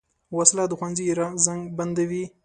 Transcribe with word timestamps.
وسله 0.37 0.63
د 0.67 0.71
ښوونځي 0.79 1.05
زنګ 1.45 1.61
بندوي 1.77 2.23